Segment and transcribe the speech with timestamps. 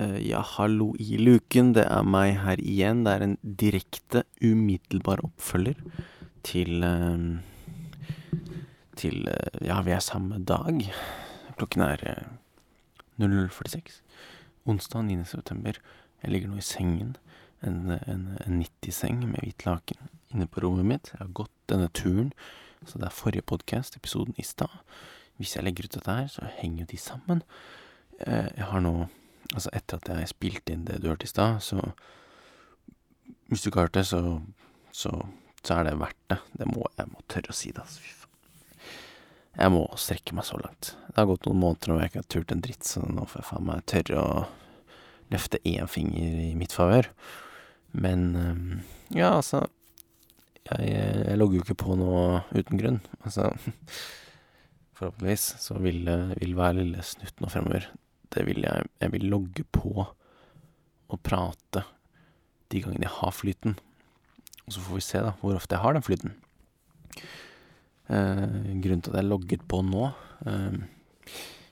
[0.00, 1.74] Eh, ja, hallo i luken.
[1.76, 3.02] Det er meg her igjen.
[3.04, 5.76] Det er en direkte, umiddelbar oppfølger
[6.46, 7.26] til eh,
[8.96, 10.80] Til eh, Ja, vi er samme dag.
[11.58, 12.30] Klokken er eh,
[13.20, 14.00] 00.46.
[14.64, 15.24] Onsdag 9.
[15.24, 15.76] september.
[16.22, 17.16] Jeg ligger nå i sengen.
[17.60, 21.12] En, en, en 90-seng med hvitt laken inne på rommet mitt.
[21.12, 22.32] Jeg har gått denne turen,
[22.86, 24.80] så det er forrige podkast, episoden i stad.
[25.36, 27.42] Hvis jeg legger ut dette her, så henger jo de sammen.
[28.20, 29.10] Jeg har nå
[29.54, 31.80] Altså, etter at jeg spilte inn det du hørte i stad, så
[33.50, 34.20] Hvis du ikke har hørt det, så,
[34.94, 35.10] så,
[35.66, 36.36] så er det verdt det.
[36.60, 37.98] Det må jeg må tørre å si det, altså.
[38.04, 38.26] Fy faen.
[39.58, 40.92] Jeg må strekke meg så langt.
[41.08, 43.40] Det har gått noen måneder og jeg ikke har turt en dritt, så nå får
[43.42, 44.44] jeg faen meg tørre å
[45.34, 47.08] løfte én finger i mitt favør.
[47.90, 48.22] Men
[49.10, 49.64] ja, altså
[50.70, 50.92] jeg,
[51.26, 53.00] jeg logger jo ikke på noe uten grunn.
[53.24, 53.50] Altså
[55.00, 57.90] Forhåpentligvis så vil, det- vil hver lille snutt nå fremover
[58.30, 60.06] Det vil jeg Jeg vil logge på
[61.10, 61.82] og prate
[62.70, 63.74] de gangene jeg har flyten.
[64.66, 66.36] Og så får vi se da hvor ofte jeg har den flyten.
[68.06, 70.12] Eh, grunnen til at jeg logget på nå
[70.46, 70.78] eh,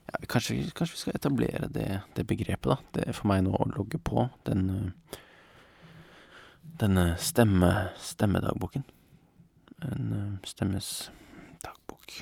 [0.08, 2.76] ja, kanskje, kanskje vi skal etablere det, det begrepet, da.
[2.94, 5.18] Det er for meg nå å logge på den eh,
[6.78, 8.84] denne stemme, stemmedagboken.
[9.82, 11.10] En eh, stemmes
[11.62, 12.20] dagbok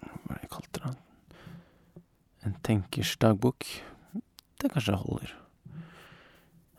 [0.00, 0.92] Hva var det jeg kalte det?
[2.42, 3.66] En tenkers dagbok.
[4.58, 5.34] Det kanskje holder.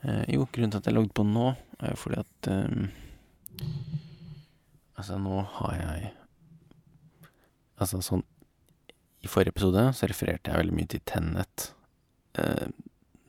[0.03, 2.89] Eh, jo, grunnen til at jeg logget på nå, er jo fordi at eh,
[4.97, 6.11] Altså, nå har jeg
[7.79, 8.23] Altså, sånn
[9.23, 11.69] I forrige episode så refererte jeg veldig mye til Tennet.
[12.39, 12.67] Eh,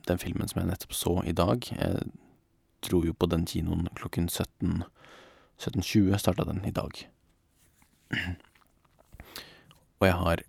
[0.05, 1.65] den filmen som jeg nettopp så i dag.
[1.71, 2.03] Jeg
[2.85, 4.83] dro jo på den kinoen klokken 17
[5.55, 6.91] 17.20 starta den i dag.
[9.99, 10.43] Og jeg har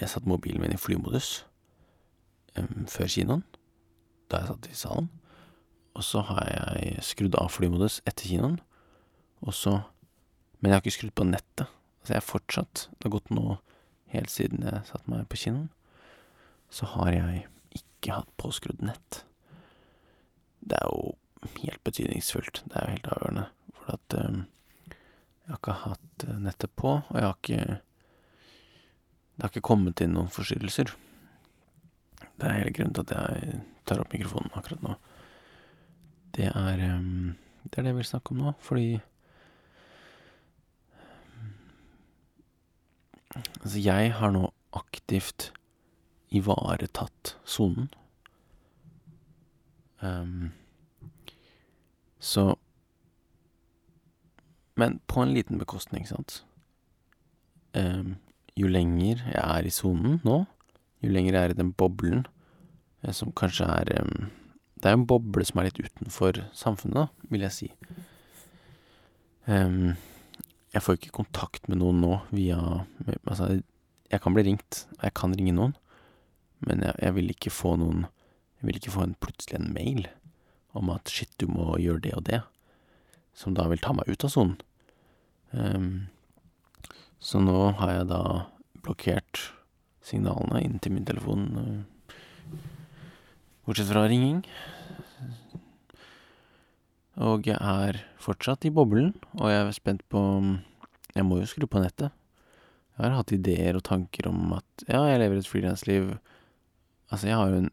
[0.00, 1.44] Jeg satte mobilen min i flymodus
[2.58, 3.44] um, før kinoen,
[4.30, 5.10] da jeg satt i salen.
[5.94, 8.60] Og så har jeg skrudd av flymodus etter kinoen,
[9.44, 9.80] og så
[10.60, 11.66] Men jeg har ikke skrudd på nettet.
[12.00, 13.58] Altså jeg har fortsatt Det har gått nå
[14.14, 15.68] helt siden jeg satte meg på kinoen,
[16.70, 17.42] så har jeg
[17.76, 19.24] ikke hatt påskrudd nett.
[20.64, 21.12] Det er jo
[21.60, 22.62] helt betydningsfullt.
[22.64, 23.46] Det er jo helt avgjørende.
[23.74, 24.38] For at um,
[25.44, 27.80] jeg har ikke hatt eh, nettet på, og jeg har ikke
[29.34, 30.92] Det har ikke kommet inn noen forstyrrelser.
[32.38, 34.94] Det er hele grunnen til at jeg tar opp mikrofonen akkurat nå.
[36.34, 37.34] Det er eh,
[37.64, 39.00] Det er det jeg vil snakke om nå, fordi
[43.34, 45.52] Altså, jeg har nå aktivt
[46.30, 47.88] ivaretatt sonen.
[50.00, 50.52] Um,
[52.20, 52.54] så
[54.76, 56.44] Men på en liten bekostning, sant.
[57.74, 58.16] Ehm,
[58.58, 60.44] jo lenger jeg er i sonen nå,
[61.02, 62.24] jo lenger jeg er i den boblen,
[63.02, 67.28] eh, som kanskje er Det er jo en boble som er litt utenfor samfunnet, da,
[67.30, 67.68] vil jeg si.
[69.46, 72.58] Jeg får ikke kontakt med noen nå via
[73.28, 73.60] Altså,
[74.10, 75.74] jeg kan bli ringt, og jeg kan ringe noen,
[76.64, 78.06] men jeg, jeg vil ikke få noen
[78.60, 80.06] Jeg vil ikke få en plutselig en mail
[80.74, 82.40] om at shit, du må gjøre det og det,
[83.34, 84.56] som da vil ta meg ut av sonen.
[85.54, 86.08] Ehm,
[87.24, 88.22] så nå har jeg da
[88.84, 89.40] blokkert
[90.04, 92.16] signalene inn til min telefon, eh,
[93.64, 94.42] bortsett fra ringing.
[97.24, 100.20] Og jeg er fortsatt i boblen, og jeg er spent på
[101.14, 102.10] Jeg må jo skru på nettet.
[102.98, 106.08] Jeg har hatt ideer og tanker om at ja, jeg lever et frilansliv.
[107.06, 107.70] Altså, jeg har jo en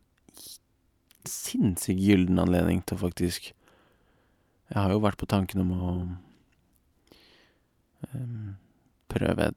[1.26, 3.52] sinnssykt gyllen anledning til å faktisk
[4.72, 5.94] Jeg har jo vært på tanken om å
[8.14, 8.54] em,
[9.12, 9.52] prøve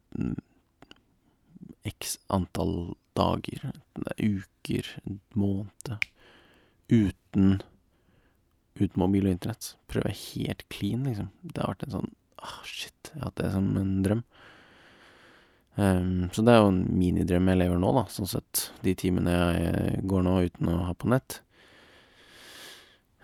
[1.87, 3.71] x antall dager,
[4.19, 6.11] uker, måneder, måned,
[6.91, 7.63] uten
[8.75, 9.75] uten mobil og internett.
[9.91, 11.31] Prøve helt clean, liksom.
[11.43, 12.11] Det har vært en sånn
[12.43, 14.25] ah, shit, jeg har hatt det som en drøm.
[15.75, 18.69] Um, så det er jo en minidrøm jeg lever nå, da, sånn sett.
[18.85, 21.41] De timene jeg går nå uten å ha på nett.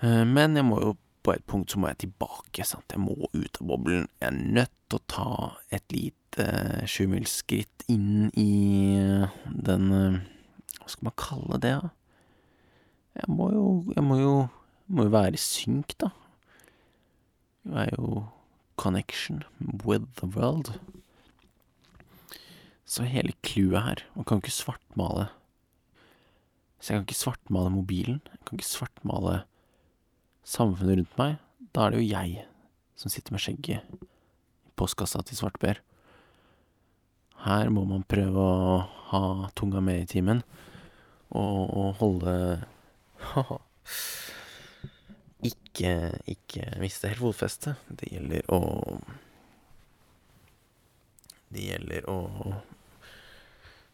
[0.03, 2.93] Uh, Men jeg må jo på et punkt så må jeg tilbake, sant.
[2.93, 4.09] Jeg må ut av boblen.
[4.21, 5.31] Jeg er nødt til å ta
[5.75, 8.51] et lite uh, sjumilsskritt inn i
[9.01, 10.21] eh, den eh,
[10.79, 11.91] Hva skal man kalle det, da?
[13.19, 13.65] Jeg må jo
[13.97, 14.35] Jeg må jo,
[14.87, 16.13] må jo være i synk, da.
[17.67, 18.23] Jeg er jo
[18.81, 19.43] connection
[19.85, 20.73] with the world.
[22.87, 25.29] Så hele clouet her Man kan jo ikke svartmale
[26.81, 28.23] Så jeg kan ikke svartmale mobilen.
[28.31, 29.43] Jeg kan ikke svartmale
[30.47, 31.39] samfunnet rundt meg.
[31.75, 32.47] Da er det jo jeg
[32.99, 34.01] som sitter med skjegget i
[34.79, 35.81] postkassa til Svartper.
[37.45, 39.23] Her må man prøve å ha
[39.57, 40.43] tunga med i timen.
[41.31, 42.35] og, og holde
[45.51, 47.79] Ikke, ikke miste helt fotfestet.
[47.89, 48.61] Det gjelder å
[51.49, 52.19] Det gjelder å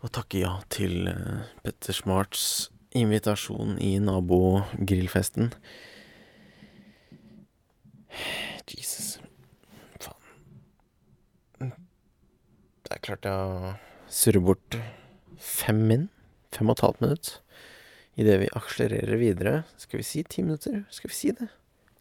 [0.04, 5.50] å takke ja til uh, Petter Smarts invitasjon i nabogrillfesten.
[8.70, 9.16] Jesus.
[10.02, 11.72] Faen.
[12.90, 13.74] Er klart jeg
[14.12, 14.78] surrer bort
[15.38, 16.08] fem min.
[16.54, 17.32] Fem og et halvt minutt.
[18.16, 19.56] Idet vi akselererer videre.
[19.76, 20.84] Skal vi si ti minutter?
[20.90, 21.50] Skal vi si det?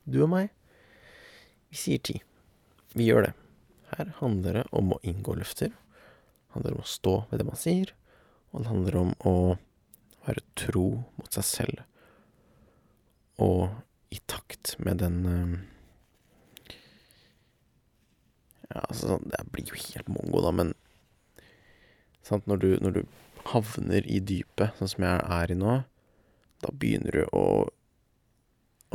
[0.06, 0.52] Du og meg?
[1.74, 2.22] Vi sier ti.
[2.96, 3.34] Vi gjør det.
[3.96, 5.74] Her handler det om å inngå løfter.
[5.74, 7.92] Det handler om å stå ved det man sier.
[8.54, 9.36] Og det handler om å
[10.26, 11.84] være tro mot seg selv.
[13.44, 13.68] Og
[14.16, 15.56] i takt med den eh,
[18.72, 20.74] Ja, altså, sånn, det blir jo helt mongo, da, men
[22.26, 23.02] sant, når du, når du
[23.52, 25.76] havner i dypet, sånn som jeg er i nå,
[26.64, 27.46] da begynner du å,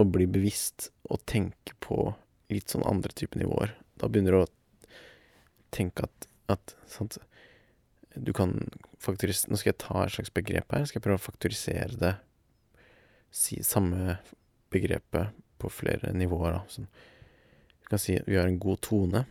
[0.01, 2.11] å bli bevisst og tenke på
[2.51, 3.77] litt sånn andre type nivåer.
[4.01, 4.51] Da begynner du å
[5.75, 7.21] tenke at, at sant,
[8.15, 8.57] du kan
[8.99, 10.87] faktorisere Nå skal jeg ta et slags begrep her.
[10.89, 12.15] Skal jeg prøve å faktorisere det.
[13.31, 14.19] Si samme
[14.75, 16.65] begrepet på flere nivåer, da.
[16.73, 16.89] Sånn.
[17.85, 19.25] Du kan si vi har en god tone.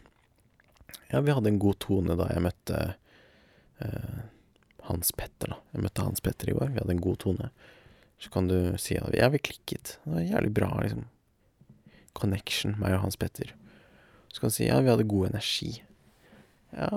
[1.12, 2.82] Ja, vi hadde en god tone da jeg møtte
[3.84, 4.20] eh,
[4.90, 5.60] Hans Petter, da.
[5.74, 6.74] Jeg møtte Hans Petter i går.
[6.74, 7.50] Vi hadde en god tone.
[8.20, 9.98] Så kan du si at ja, vi klikket.
[10.04, 11.08] Det var jævlig bra, liksom.
[12.18, 13.54] Connection, meg og Hans Petter.
[14.30, 15.72] Så kan du si ja, vi hadde god energi.
[16.76, 16.90] Ja,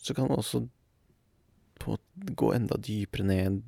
[0.00, 0.66] så kan du også
[1.82, 1.98] på
[2.38, 3.62] gå enda dypere ned,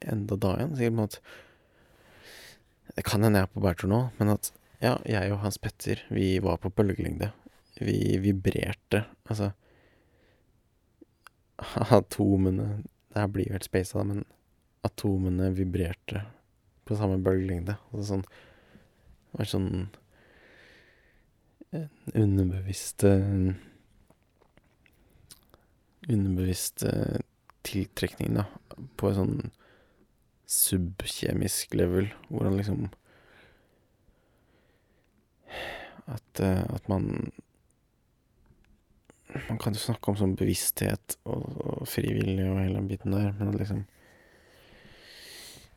[0.00, 0.74] enda da igjen.
[0.76, 1.22] Sikkert en måte
[2.94, 4.50] Det kan hende jeg er på bærtur nå, men at
[4.82, 7.30] ja, jeg og Hans Petter, vi var på bølgelengde.
[7.80, 9.04] Vi vibrerte.
[9.24, 9.50] Altså
[11.98, 14.24] Atomene Det her blir jo helt speisa, men
[14.84, 16.24] atomene vibrerte
[16.84, 17.78] på samme bølgelengde.
[17.92, 19.70] Altså sånn Det var sånn
[22.14, 23.10] underbevisste
[26.04, 26.84] Underbevisst
[27.64, 28.44] tiltrekning, da,
[29.00, 29.38] på et sånn
[30.54, 32.82] subkjemisk level, hvor han liksom
[36.04, 37.32] At, at man
[39.48, 43.34] Man kan jo snakke om sånn bevissthet og, og frivillig og hele den biten der,
[43.40, 43.84] men liksom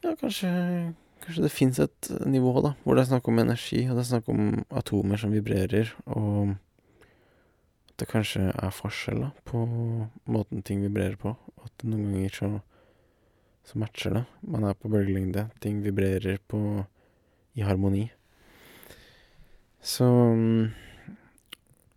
[0.03, 0.51] Ja, kanskje
[1.23, 4.09] Kanskje det fins et nivå, da, hvor det er snakk om energi, og det er
[4.11, 6.53] snakk om atomer som vibrerer, og
[7.89, 9.63] at det kanskje er forskjell, da, på
[10.29, 11.33] måten ting vibrerer på.
[11.65, 12.49] At noen ganger så,
[13.65, 14.23] så matcher det.
[14.45, 15.47] Man er på bølgelengde.
[15.63, 16.61] Ting vibrerer på
[17.57, 18.05] i harmoni.
[19.81, 20.05] Så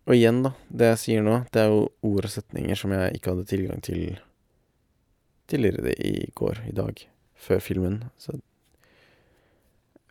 [0.09, 0.55] Og igjen, da.
[0.67, 3.83] Det jeg sier nå, det er jo ord og setninger som jeg ikke hadde tilgang
[3.85, 4.05] til
[5.51, 7.03] tidligere i går, i dag,
[7.35, 7.99] før filmen.
[8.17, 8.37] Så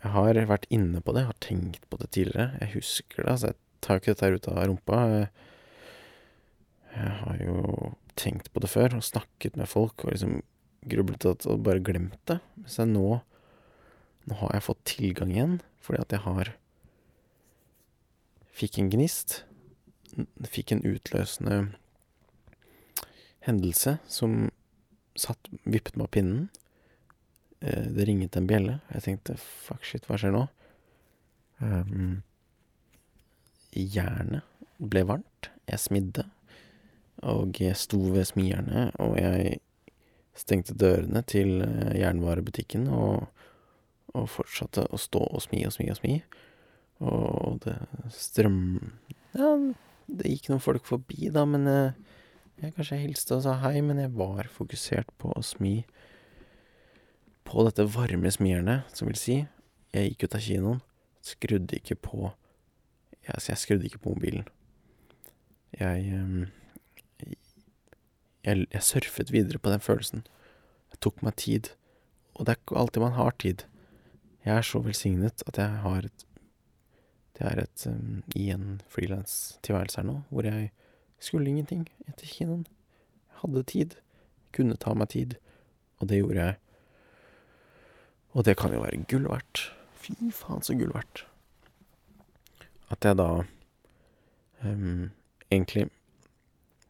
[0.00, 2.60] jeg har vært inne på det, jeg har tenkt på det tidligere.
[2.62, 3.50] Jeg husker det, altså.
[3.50, 5.00] Jeg tar jo ikke dette her ut av rumpa.
[5.10, 5.26] Jeg,
[7.20, 7.56] har jo
[8.18, 10.40] tenkt på det før og snakket med folk og liksom
[10.90, 12.40] grublet og bare glemt det.
[12.60, 13.20] Mens jeg nå
[14.28, 16.50] Nå har jeg fått tilgang igjen fordi at jeg har
[18.52, 19.38] Fikk en gnist.
[20.50, 21.60] Fikk en utløsende
[23.46, 24.50] hendelse som
[25.18, 26.48] satt Vippet meg av pinnen.
[27.60, 28.78] Det ringet en bjelle.
[28.94, 30.46] Jeg tenkte fuck, shit, hva skjer nå?
[31.60, 32.22] Um,
[33.76, 34.46] jernet
[34.80, 35.50] ble varmt.
[35.68, 36.24] Jeg smidde.
[37.28, 39.58] Og jeg sto ved smijernet, og jeg
[40.36, 43.26] stengte dørene til eh, jernvarebutikken og,
[44.16, 46.14] og fortsatte å stå og smi og smi og smi.
[47.04, 47.76] Og det
[48.16, 48.62] strøm...
[49.36, 49.52] Ja,
[50.18, 52.16] det gikk noen folk forbi, da, men jeg, eh,
[52.64, 55.78] jeg kanskje hilste og sa hei, men jeg var fokusert på å smi
[57.48, 59.38] på dette varme smijernet, som vil si,
[59.94, 60.84] jeg gikk ut av kinoen,
[61.24, 62.30] skrudde ikke på
[63.30, 64.46] Altså, jeg skrudde ikke på mobilen.
[65.76, 66.46] Jeg um,
[68.44, 70.24] jeg, jeg surfet videre på den følelsen.
[70.92, 71.72] Jeg tok meg tid.
[72.34, 73.64] Og det er ikke alltid man har tid.
[74.46, 76.26] Jeg er så velsignet at jeg har et
[77.40, 80.68] Det er et um, i en frilanstilværelse her nå, hvor jeg
[81.24, 82.66] skulle ingenting etter kinoen.
[83.30, 83.94] Jeg hadde tid.
[84.52, 85.38] Kunne ta meg tid.
[86.00, 86.58] Og det gjorde jeg.
[88.36, 89.62] Og det kan jo være gull verdt.
[89.96, 91.24] Fy faen, så gull verdt.
[92.92, 93.30] At jeg da
[94.60, 95.08] um,
[95.48, 95.88] egentlig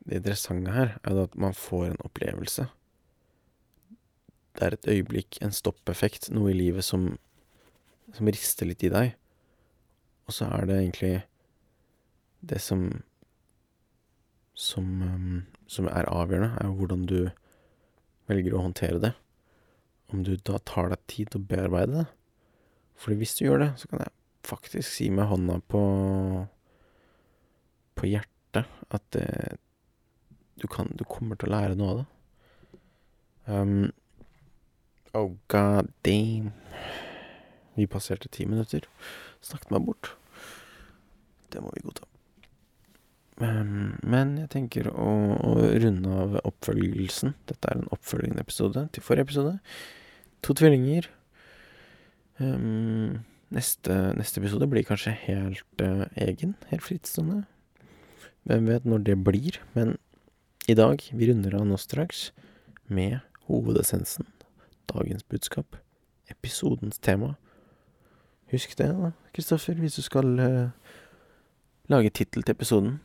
[0.08, 2.66] det interessante her er at man får en opplevelse.
[4.58, 7.12] Det er et øyeblikk, en stoppeffekt, noe i livet som,
[8.16, 9.14] som rister litt i deg.
[10.30, 11.14] Og så er det egentlig
[12.46, 13.02] det som
[14.60, 17.18] som, um, som er avgjørende, er jo hvordan du
[18.28, 19.12] velger å håndtere det.
[20.10, 22.06] om du da tar deg tid til å bearbeide det.
[22.98, 24.10] Fordi hvis du gjør det, så kan jeg
[24.42, 25.82] faktisk si med hånda på
[27.94, 29.58] på hjertet at det
[30.60, 32.08] du kan Du kommer til å lære noe av det.
[33.46, 33.92] Um,
[35.14, 36.50] oh god damn.
[37.78, 38.84] Vi passerte ti minutter.
[39.40, 40.10] Snakket meg bort.
[41.50, 42.06] Det må vi godta.
[43.40, 45.12] Um, men jeg tenker å,
[45.48, 47.32] å runde av oppfølgelsen.
[47.48, 49.54] Dette er en oppfølgende episode til forrige episode.
[50.44, 51.08] To tvillinger.
[52.40, 56.52] Um, neste, neste, episode blir kanskje helt uh, egen.
[56.68, 57.46] Helt frittstående.
[58.48, 59.60] Hvem vet når det blir.
[59.72, 59.96] Men
[60.68, 62.28] i dag, vi runder av nå straks
[62.92, 64.26] med hovedessensen,
[64.92, 65.78] dagens budskap,
[66.30, 67.34] episodens tema.
[68.52, 70.92] Husk det, da, Kristoffer, hvis du skal uh,
[71.90, 72.98] lage tittel til episoden.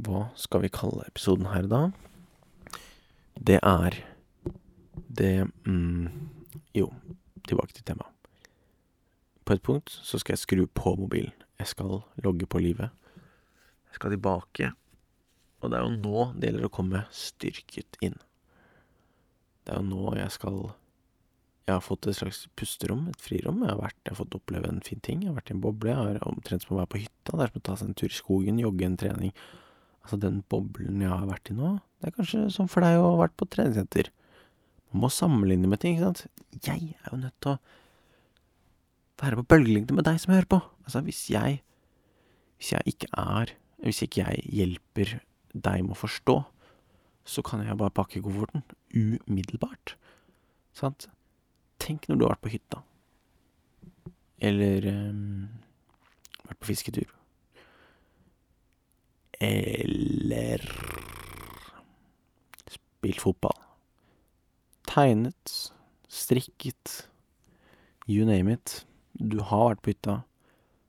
[0.00, 1.82] Hva skal vi kalle episoden her, da?
[3.36, 3.98] Det er
[5.16, 6.08] det mm,
[6.76, 6.90] Jo,
[7.48, 8.12] tilbake til temaet.
[9.44, 11.34] På et punkt så skal jeg skru på mobilen.
[11.58, 12.90] Jeg skal logge på livet.
[13.88, 14.72] Jeg skal tilbake.
[15.60, 18.16] Og det er jo nå det gjelder å komme styrket inn.
[19.64, 20.58] Det er jo nå jeg skal
[21.66, 23.64] Jeg har fått et slags pusterom, et frirom.
[23.64, 25.24] Jeg har, vært, jeg har fått oppleve en fin ting.
[25.24, 25.90] Jeg har vært i en boble.
[25.90, 27.32] Jeg har omtrent som å være på hytta.
[27.32, 29.32] Det er som å ta seg en tur i skogen, jogge en trening.
[30.06, 33.08] Altså, den boblen jeg har vært i nå, det er kanskje som for deg å
[33.08, 34.12] ha vært på treningssenter.
[34.92, 36.44] Man må sammenligne med ting, ikke sant.
[36.62, 37.58] Jeg er jo nødt til å
[39.18, 40.60] være på bølgelengde med deg som hører på.
[40.86, 41.62] Altså, hvis jeg
[42.56, 43.50] Hvis jeg ikke er
[43.82, 45.18] Hvis ikke jeg hjelper
[45.52, 46.36] deg med å forstå,
[47.24, 48.62] så kan jeg bare pakke kofferten
[48.94, 49.96] umiddelbart.
[50.72, 51.08] Sant?
[51.86, 52.80] Tenk når du har vært på hytta.
[54.42, 55.44] Eller um,
[56.48, 57.12] vært på fisketur.
[59.38, 60.64] Eller
[62.74, 63.54] spilt fotball.
[64.90, 65.52] Tegnet.
[66.08, 67.06] Strikket.
[68.08, 68.80] You name it.
[69.12, 70.16] Du har vært på hytta.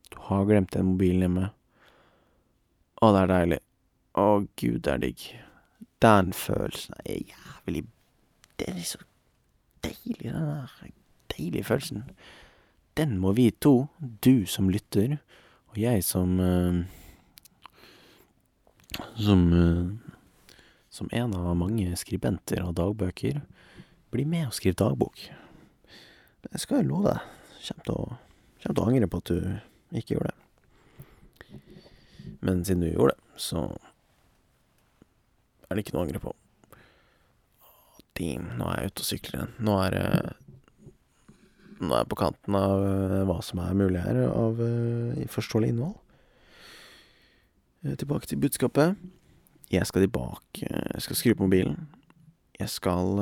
[0.09, 1.51] Du har glemt den mobilen hjemme.
[2.97, 3.59] Å, det er deilig.
[4.17, 4.25] Å,
[4.57, 5.27] gud, det er digg.
[6.01, 7.83] Den følelsen er jævlig
[8.57, 8.99] Det er så
[9.87, 10.91] deilig, den der
[11.33, 12.03] deilige følelsen.
[12.97, 15.17] Den må vi to, du som lytter,
[15.71, 16.85] og jeg som uh,
[19.15, 19.91] Som uh,
[20.89, 23.41] Som en av mange skribenter av dagbøker,
[24.09, 25.19] bli med og skriv dagbok.
[26.41, 27.19] Det skal jeg love deg.
[27.61, 28.17] Kjem til å,
[28.63, 31.59] kjem til å angre på at du ikke gjorde det.
[32.41, 33.67] Men siden du gjorde det, så
[35.67, 36.33] er det ikke noe å angre på.
[38.17, 39.55] Damn, nå er jeg ute og sykler igjen.
[39.67, 40.05] Nå er det
[41.77, 45.69] Nå er jeg på kanten av uh, hva som er mulig her av uh, forståelig
[45.75, 45.97] innhold.
[48.01, 48.97] Tilbake til budskapet.
[49.71, 51.85] Jeg skal tilbake Jeg skal skru på mobilen.
[52.59, 53.21] Jeg skal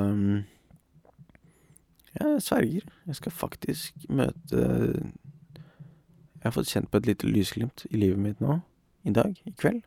[2.15, 2.87] Jeg sverger.
[3.05, 8.41] Jeg skal faktisk møte Jeg har fått kjent på et lite lysglimt i livet mitt
[8.41, 8.61] nå.
[9.03, 9.35] I dag.
[9.45, 9.83] I kveld.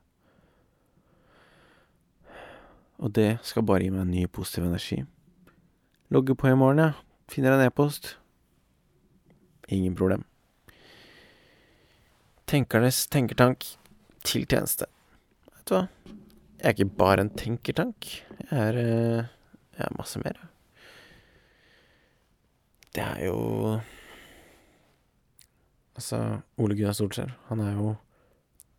[2.99, 5.02] Og det skal bare gi meg en ny positiv energi.
[6.11, 6.93] Logger på i morgen, ja.
[7.31, 8.17] Finner en e-post.
[9.69, 10.25] Ingen problem.
[12.49, 13.67] Tenkernes tenkertank
[14.25, 14.88] til tjeneste.
[15.52, 15.83] Vet du hva?
[16.59, 18.09] Jeg er ikke bare en tenkertank.
[18.49, 19.28] Jeg er eh,
[19.78, 20.40] Jeg er masse mer.
[22.97, 23.37] Det er jo
[25.99, 27.97] Altså, Ole Gunnar Solskjær, han er jo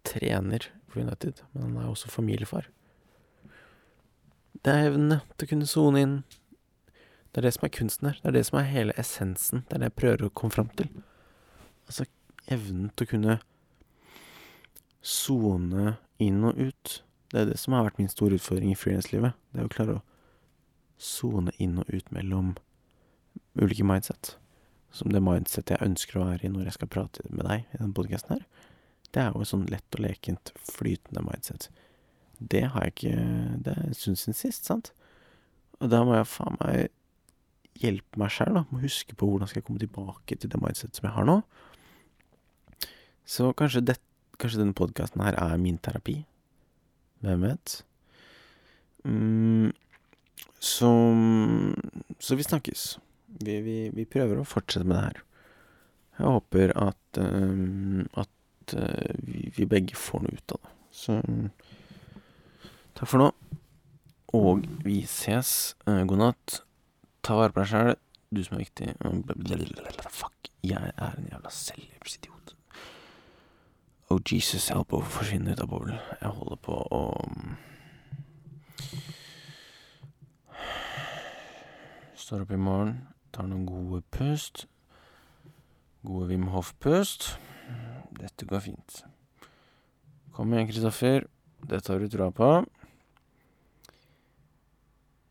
[0.08, 2.70] trener for United, men han er også familiefar.
[4.66, 6.16] Det er evnen til å kunne sone inn.
[7.30, 8.18] Det er det som er kunsten her.
[8.20, 9.64] Det er det som er hele essensen.
[9.70, 10.90] Det er det jeg prøver å komme fram til.
[11.88, 12.08] Altså
[12.52, 13.38] evnen til å kunne
[15.06, 17.00] sone inn og ut.
[17.32, 19.38] Det er det som har vært min store utfordring i frilanslivet.
[19.54, 20.06] Det er å klare å
[21.00, 22.56] sone inn og ut mellom
[23.56, 24.36] ulike mindset.
[24.92, 27.80] Som det mindsetet jeg ønsker å være i når jeg skal prate med deg i
[27.80, 28.48] denne podkasten her.
[29.14, 31.70] Det er jo et sånn lett og lekent, flytende mindset.
[32.40, 33.16] Det har jeg ikke
[33.66, 34.94] Det er en stund siden sist, sant?
[35.80, 36.90] Og da må jeg faen meg
[37.80, 38.66] hjelpe meg sjæl, da.
[38.72, 41.38] Må huske på hvordan skal jeg komme tilbake til det mindset som jeg har nå.
[43.30, 44.00] Så kanskje, det,
[44.42, 46.18] kanskje denne podkasten her er min terapi.
[47.24, 47.82] Hvem vet?
[49.08, 49.72] Mm,
[50.60, 50.90] så
[52.20, 53.00] Så vi snakkes.
[53.40, 55.22] Vi, vi, vi, prøver å fortsette med det her.
[56.20, 60.74] Jeg håper at um, at uh, vi, vi begge får noe ut av det.
[60.92, 61.16] Så
[63.00, 63.28] Takk for nå.
[64.36, 65.74] Og vi ses.
[65.88, 66.56] Uh, god natt.
[67.24, 67.92] Ta vare på deg sjæl,
[68.36, 68.90] du som er viktig.
[70.12, 70.50] Fuck.
[70.68, 72.52] Jeg er en jævla selvhjelpsidiot.
[74.12, 76.02] Oh Jesus, jeg holder på å forsvinne ut av boblen.
[76.20, 77.04] Jeg holder på å
[82.20, 82.98] Står opp i morgen,
[83.32, 84.66] tar noen gode pust.
[86.04, 87.30] Gode Wim Hof-pust.
[88.20, 89.00] Dette går fint.
[90.36, 91.30] Kom igjen, Kristoffer.
[91.64, 92.52] Dette har du troa på.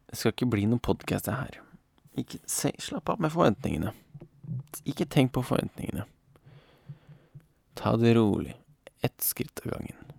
[0.08, 1.58] Det skal ikke bli noen podkast, det her.
[2.18, 3.92] Ikke se, Slapp av med forventningene.
[4.88, 6.06] Ikke tenk på forventningene.
[7.78, 8.56] Ta det rolig.
[9.04, 10.14] Ett skritt av gangen.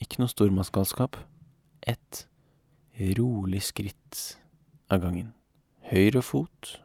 [0.00, 1.18] Ikke noe stormannsgalskap.
[1.86, 2.24] Ett
[3.18, 4.38] rolig skritt
[4.88, 5.34] av gangen.
[5.92, 6.78] Høyre fot.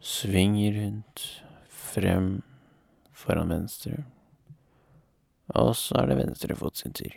[0.00, 1.28] svinger rundt.
[1.68, 2.42] Frem.
[3.12, 4.04] Foran venstre.
[5.54, 7.14] Og så er det venstre fot sin tur.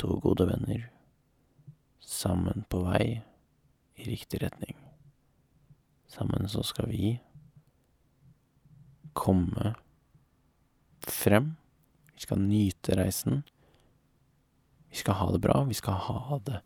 [0.00, 0.95] To gode venner.
[2.06, 3.22] Sammen på vei
[3.96, 4.76] i riktig retning.
[6.06, 7.16] Sammen så skal vi
[9.16, 9.74] komme
[11.02, 11.56] frem.
[12.14, 13.42] Vi skal nyte reisen.
[14.88, 15.64] Vi skal ha det bra.
[15.64, 16.60] Vi skal ha det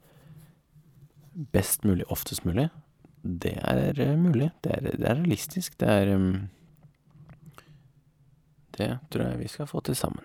[1.32, 2.68] best mulig oftest mulig.
[3.22, 4.50] Det er uh, mulig.
[4.64, 5.80] Det er, det er, realistisk.
[5.80, 6.48] Det er um,
[8.76, 10.24] Det tror jeg vi skal få til sammen.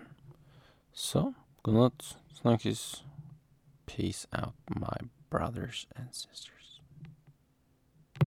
[0.92, 1.32] Så
[1.62, 2.16] god natt.
[2.40, 3.04] Snakkes.
[3.86, 4.96] Peace out, my
[5.30, 6.65] brothers and sisters.